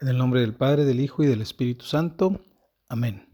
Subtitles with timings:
[0.00, 2.40] En el nombre del Padre, del Hijo y del Espíritu Santo.
[2.88, 3.28] Amén.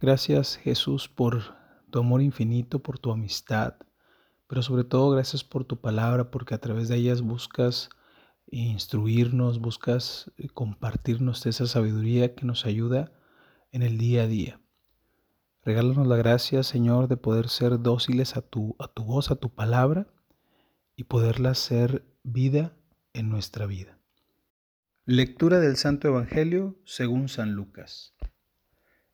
[0.00, 1.56] Gracias Jesús por
[1.90, 3.74] tu amor infinito, por tu amistad,
[4.46, 7.90] pero sobre todo gracias por tu palabra, porque a través de ellas buscas
[8.46, 13.10] instruirnos, buscas eh, compartirnos esa sabiduría que nos ayuda
[13.72, 14.60] en el día a día.
[15.64, 19.52] Regálanos la gracia, Señor, de poder ser dóciles a tu, a tu voz, a tu
[19.52, 20.06] palabra,
[20.94, 22.76] y poderla hacer vida
[23.12, 23.98] en nuestra vida.
[25.06, 28.14] Lectura del Santo Evangelio según San Lucas.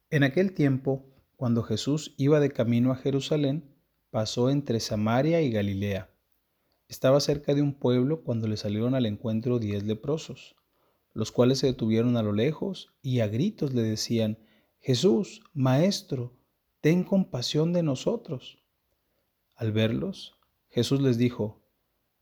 [0.08, 3.74] En aquel tiempo, cuando Jesús iba de camino a Jerusalén,
[4.12, 6.08] pasó entre Samaria y Galilea.
[6.86, 10.54] Estaba cerca de un pueblo cuando le salieron al encuentro diez leprosos,
[11.12, 14.38] los cuales se detuvieron a lo lejos y a gritos le decían,
[14.78, 16.38] Jesús, Maestro,
[16.80, 18.62] ten compasión de nosotros.
[19.56, 20.38] Al verlos,
[20.68, 21.64] Jesús les dijo,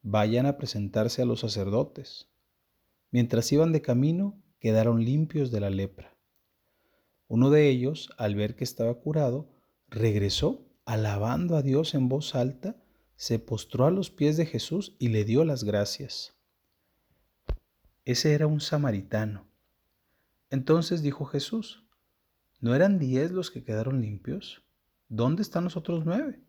[0.00, 2.30] vayan a presentarse a los sacerdotes.
[3.10, 6.16] Mientras iban de camino, quedaron limpios de la lepra.
[7.26, 9.48] Uno de ellos, al ver que estaba curado,
[9.88, 12.76] regresó, alabando a Dios en voz alta,
[13.16, 16.34] se postró a los pies de Jesús y le dio las gracias.
[18.04, 19.46] Ese era un samaritano.
[20.50, 21.84] Entonces dijo Jesús,
[22.60, 24.62] ¿no eran diez los que quedaron limpios?
[25.08, 26.40] ¿Dónde están los otros nueve?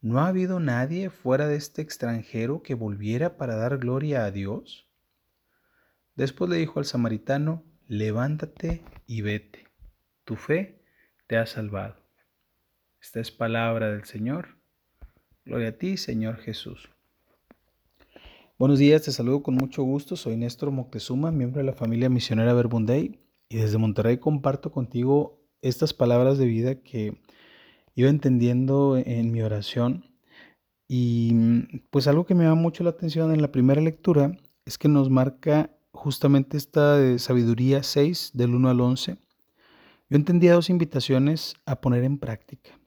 [0.00, 4.83] ¿No ha habido nadie fuera de este extranjero que volviera para dar gloria a Dios?
[6.16, 9.66] Después le dijo al samaritano, levántate y vete,
[10.24, 10.80] tu fe
[11.26, 11.96] te ha salvado.
[13.02, 14.56] Esta es palabra del Señor.
[15.44, 16.88] Gloria a ti, Señor Jesús.
[18.60, 20.14] Buenos días, te saludo con mucho gusto.
[20.14, 23.18] Soy Néstor Moctezuma, miembro de la familia misionera Verbunday,
[23.48, 27.20] y desde Monterrey comparto contigo estas palabras de vida que
[27.96, 30.04] iba entendiendo en mi oración.
[30.86, 34.86] Y pues algo que me llama mucho la atención en la primera lectura es que
[34.86, 39.16] nos marca justamente esta de sabiduría 6 del 1 al 11,
[40.10, 42.78] yo entendía dos invitaciones a poner en práctica.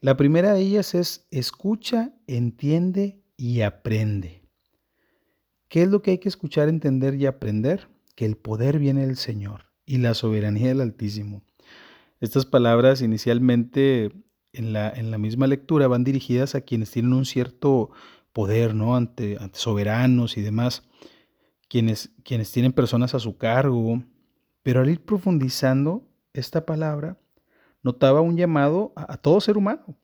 [0.00, 4.42] La primera de ellas es escucha, entiende y aprende.
[5.68, 7.88] ¿Qué es lo que hay que escuchar, entender y aprender?
[8.14, 11.42] Que el poder viene del Señor y la soberanía del Altísimo.
[12.20, 14.12] Estas palabras inicialmente
[14.52, 17.90] en la, en la misma lectura van dirigidas a quienes tienen un cierto
[18.32, 18.94] poder, ¿no?
[18.96, 20.84] Ante, ante soberanos y demás
[21.74, 22.12] quienes,
[22.52, 24.04] tienen personas a su cargo,
[24.62, 27.18] pero al ir profundizando esta palabra,
[27.82, 29.98] notaba un llamado a, a todo ser humano,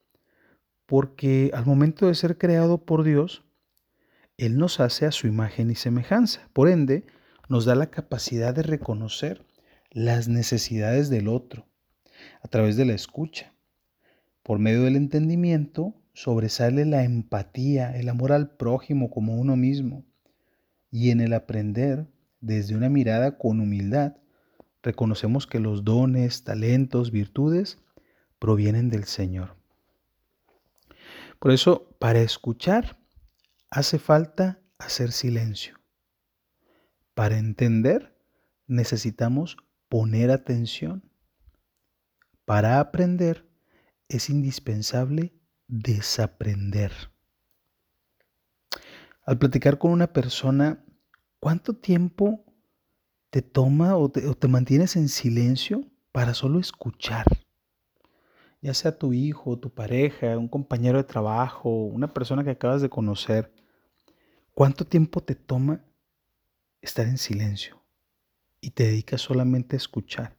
[0.85, 3.45] porque al momento de ser creado por Dios,
[4.37, 6.49] Él nos hace a su imagen y semejanza.
[6.53, 7.07] Por ende,
[7.49, 9.47] nos da la capacidad de reconocer
[9.93, 11.69] las necesidades del otro
[12.43, 13.55] a través de la escucha.
[14.43, 20.10] Por medio del entendimiento sobresale la empatía, el amor al prójimo como uno mismo
[20.91, 22.07] y en el aprender
[22.41, 24.17] desde una mirada con humildad,
[24.83, 27.79] reconocemos que los dones, talentos, virtudes
[28.39, 29.57] provienen del Señor.
[31.39, 32.99] Por eso, para escuchar,
[33.71, 35.79] hace falta hacer silencio.
[37.15, 38.17] Para entender,
[38.67, 39.57] necesitamos
[39.89, 41.11] poner atención.
[42.45, 43.49] Para aprender,
[44.09, 45.35] es indispensable
[45.69, 47.10] desaprender.
[49.31, 50.85] Al platicar con una persona,
[51.39, 52.45] ¿cuánto tiempo
[53.31, 57.27] te toma o te, mantienes en silencio para solo escuchar?
[58.61, 62.91] Ya sea tu hijo, tu pareja, un compañero de trabajo, una persona que acabas de
[62.91, 63.55] conocer,
[64.53, 65.85] ¿cuánto tiempo te toma
[66.83, 67.81] estar en silencio
[68.61, 70.37] y te dedicas solamente a escuchar?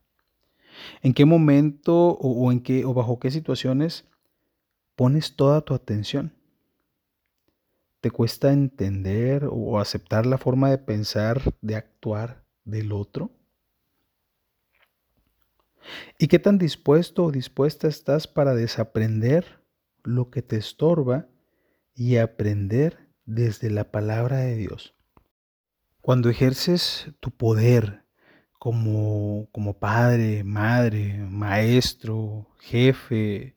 [1.02, 4.04] ¿En qué momento o, en qué o bajo qué situaciones
[4.98, 6.41] pones toda tu atención?
[8.02, 13.32] ¿Te cuesta entender o aceptar la forma de pensar, de actuar del otro?
[16.18, 19.62] ¿Y qué tan dispuesto o dispuesta estás para desaprender
[20.04, 21.28] lo que te estorba
[21.94, 24.96] y aprender desde la palabra de Dios?
[26.02, 28.04] Cuando ejerces tu poder
[28.58, 33.56] como, como padre, madre, maestro, jefe,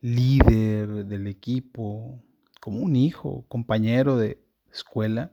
[0.00, 2.22] líder del equipo,
[2.62, 5.32] como un hijo, compañero de escuela,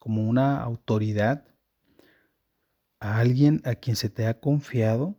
[0.00, 1.46] como una autoridad,
[2.98, 5.16] a alguien a quien se te ha confiado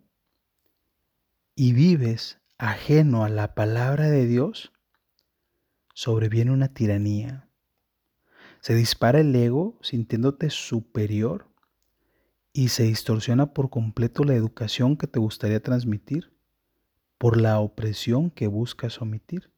[1.55, 4.73] y vives ajeno a la palabra de Dios,
[5.93, 7.49] sobreviene una tiranía.
[8.59, 11.49] Se dispara el ego sintiéndote superior
[12.51, 16.33] y se distorsiona por completo la educación que te gustaría transmitir
[17.17, 19.49] por la opresión que buscas omitir.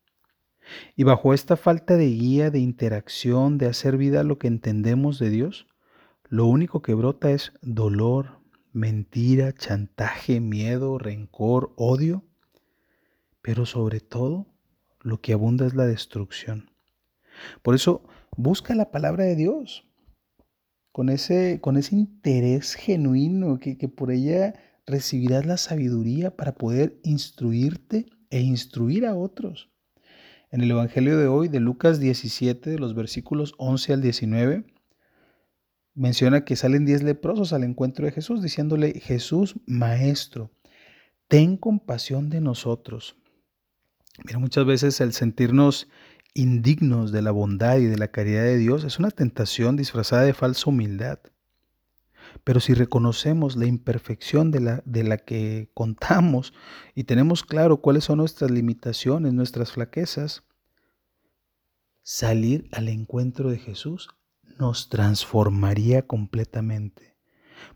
[0.96, 5.30] Y bajo esta falta de guía, de interacción, de hacer vida lo que entendemos de
[5.30, 5.68] Dios,
[6.28, 8.40] lo único que brota es dolor,
[8.72, 12.24] mentira, chantaje, miedo, rencor, odio,
[13.42, 14.46] pero sobre todo
[15.02, 16.70] lo que abunda es la destrucción.
[17.62, 18.04] Por eso
[18.38, 19.86] busca la palabra de Dios
[20.92, 24.54] con ese, con ese interés genuino que, que por ella
[24.86, 29.70] recibirás la sabiduría para poder instruirte e instruir a otros.
[30.52, 34.66] En el Evangelio de hoy, de Lucas 17, de los versículos 11 al 19,
[35.94, 40.50] menciona que salen diez leprosos al encuentro de Jesús, diciéndole, Jesús, Maestro,
[41.28, 43.16] ten compasión de nosotros.
[44.26, 45.88] Mira, muchas veces el sentirnos
[46.34, 50.34] indignos de la bondad y de la caridad de Dios es una tentación disfrazada de
[50.34, 51.20] falsa humildad.
[52.44, 56.54] Pero si reconocemos la imperfección de la, de la que contamos
[56.96, 60.44] y tenemos claro cuáles son nuestras limitaciones, nuestras flaquezas,
[62.04, 64.10] salir al encuentro de Jesús
[64.58, 67.16] nos transformaría completamente,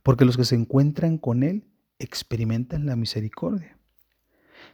[0.01, 1.65] porque los que se encuentran con Él
[1.99, 3.77] experimentan la misericordia.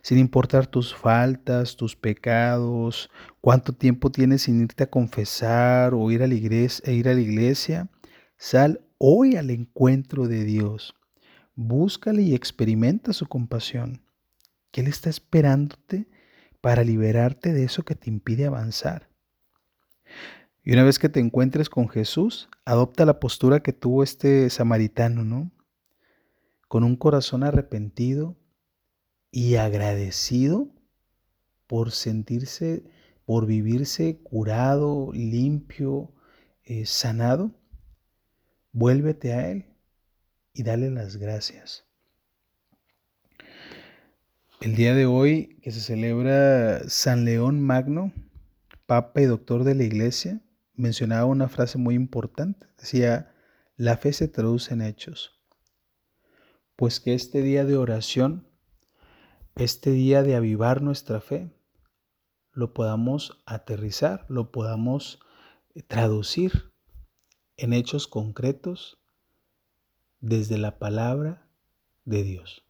[0.02, 3.10] Sin importar tus faltas, tus pecados,
[3.42, 7.14] cuánto tiempo tienes sin irte a confesar o ir a la iglesia, e ir a
[7.14, 7.90] la iglesia,
[8.38, 10.94] sal hoy al encuentro de Dios.
[11.56, 14.04] Búscale y experimenta su compasión,
[14.72, 16.08] que Él está esperándote
[16.62, 19.10] para liberarte de eso que te impide avanzar.
[20.64, 25.24] Y una vez que te encuentres con Jesús, adopta la postura que tuvo este samaritano,
[25.24, 25.52] ¿no?
[26.68, 28.36] Con un corazón arrepentido
[29.32, 30.68] y agradecido
[31.68, 32.84] por sentirse,
[33.26, 36.12] por vivirse curado, limpio,
[36.64, 37.52] eh, sanado,
[38.72, 39.66] vuélvete a Él
[40.54, 41.86] y dale las gracias.
[44.62, 48.12] El día de hoy que se celebra San León Magno,
[48.86, 50.42] Papa y Doctor de la Iglesia,
[50.76, 52.68] mencionaba una frase muy importante.
[52.78, 53.34] Decía,
[53.78, 55.40] la fe se traduce en hechos.
[56.76, 58.48] Pues que este día de oración,
[59.56, 61.54] este día de avivar nuestra fe,
[62.52, 65.20] lo podamos aterrizar, lo podamos
[65.76, 66.69] eh, traducir
[67.60, 68.98] en hechos concretos
[70.22, 71.48] desde la palabra
[72.06, 72.64] de Dios.